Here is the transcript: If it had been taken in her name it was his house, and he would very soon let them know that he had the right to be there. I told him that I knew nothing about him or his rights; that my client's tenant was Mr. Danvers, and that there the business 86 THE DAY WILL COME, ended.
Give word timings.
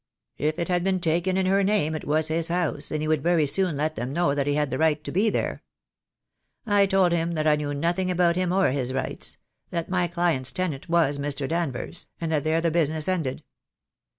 If 0.39 0.57
it 0.57 0.67
had 0.67 0.83
been 0.83 0.99
taken 0.99 1.37
in 1.37 1.45
her 1.45 1.61
name 1.61 1.93
it 1.93 2.07
was 2.07 2.27
his 2.29 2.47
house, 2.47 2.89
and 2.89 3.03
he 3.03 3.07
would 3.07 3.21
very 3.21 3.45
soon 3.45 3.75
let 3.75 3.95
them 3.95 4.11
know 4.13 4.33
that 4.33 4.47
he 4.47 4.55
had 4.55 4.71
the 4.71 4.79
right 4.79 5.03
to 5.03 5.11
be 5.11 5.29
there. 5.29 5.61
I 6.65 6.87
told 6.87 7.11
him 7.11 7.33
that 7.33 7.45
I 7.45 7.55
knew 7.55 7.75
nothing 7.75 8.09
about 8.09 8.35
him 8.35 8.51
or 8.51 8.71
his 8.71 8.93
rights; 8.93 9.37
that 9.69 9.89
my 9.89 10.07
client's 10.07 10.51
tenant 10.51 10.89
was 10.89 11.19
Mr. 11.19 11.47
Danvers, 11.47 12.07
and 12.19 12.31
that 12.31 12.43
there 12.43 12.61
the 12.61 12.71
business 12.71 13.05
86 13.07 13.07
THE 13.07 13.11
DAY 13.13 13.17
WILL 13.17 13.23
COME, 13.25 13.29
ended. 13.29 13.43